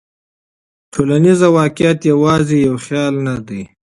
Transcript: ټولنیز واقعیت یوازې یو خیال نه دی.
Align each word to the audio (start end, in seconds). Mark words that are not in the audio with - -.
ټولنیز 0.93 1.39
واقعیت 1.59 1.99
یوازې 2.11 2.57
یو 2.67 2.75
خیال 2.85 3.13
نه 3.27 3.35
دی. 3.47 3.61